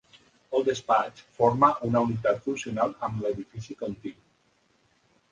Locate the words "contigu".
3.83-4.23